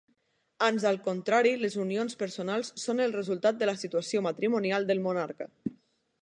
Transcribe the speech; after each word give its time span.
Ans 0.67 0.85
al 0.91 0.95
contrari 1.07 1.51
les 1.65 1.75
unions 1.83 2.17
personals 2.21 2.71
són 2.85 3.05
el 3.05 3.13
resultat 3.19 3.61
de 3.61 3.69
la 3.73 3.77
situació 3.83 4.25
matrimonial 4.29 4.89
del 4.91 5.05
monarca. 5.07 5.51